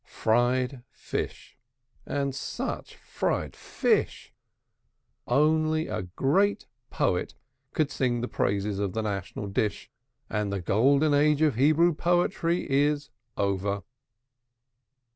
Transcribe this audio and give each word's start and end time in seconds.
Fried 0.03 0.81
fish, 0.89 1.59
and 2.07 2.33
such 2.33 2.95
fried 2.95 3.55
fish! 3.55 4.33
Only 5.27 5.87
a 5.89 6.01
great 6.01 6.65
poet 6.89 7.35
could 7.73 7.91
sing 7.91 8.21
the 8.21 8.27
praises 8.27 8.79
of 8.79 8.93
the 8.93 9.03
national 9.03 9.45
dish, 9.45 9.91
and 10.27 10.51
the 10.51 10.59
golden 10.59 11.13
age 11.13 11.43
of 11.43 11.53
Hebrew 11.53 11.93
poetry 11.93 12.65
is 12.67 13.11
over. 13.37 13.83